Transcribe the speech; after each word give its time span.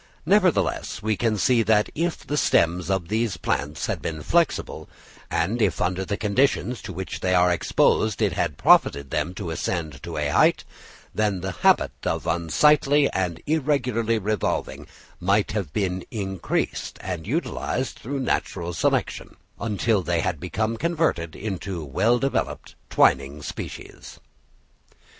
Nevertheless 0.25 1.03
we 1.03 1.15
can 1.15 1.37
see 1.37 1.61
that 1.61 1.91
if 1.93 2.25
the 2.25 2.35
stems 2.35 2.89
of 2.89 3.07
these 3.07 3.37
plants 3.37 3.85
had 3.85 4.01
been 4.01 4.23
flexible, 4.23 4.89
and 5.29 5.61
if 5.61 5.79
under 5.79 6.03
the 6.03 6.17
conditions 6.17 6.81
to 6.81 6.91
which 6.91 7.19
they 7.19 7.35
are 7.35 7.51
exposed 7.51 8.19
it 8.19 8.33
had 8.33 8.57
profited 8.57 9.11
them 9.11 9.35
to 9.35 9.51
ascend 9.51 10.01
to 10.01 10.17
a 10.17 10.29
height, 10.29 10.63
then 11.13 11.41
the 11.41 11.51
habit 11.51 11.91
of 12.03 12.27
slightly 12.51 13.11
and 13.11 13.43
irregularly 13.45 14.17
revolving 14.17 14.87
might 15.19 15.51
have 15.51 15.71
been 15.71 16.03
increased 16.09 16.97
and 17.01 17.27
utilised 17.27 17.99
through 17.99 18.21
natural 18.21 18.73
selection, 18.73 19.37
until 19.59 20.01
they 20.01 20.21
had 20.21 20.39
become 20.39 20.77
converted 20.77 21.35
into 21.35 21.85
well 21.85 22.17
developed 22.17 22.73
twining 22.89 23.43
species. 23.43 24.19